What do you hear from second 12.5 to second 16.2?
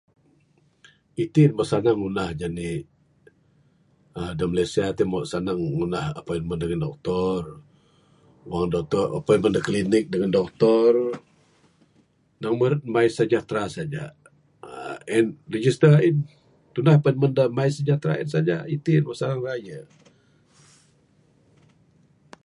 meret da My Sejahtera saja. En, register a'in.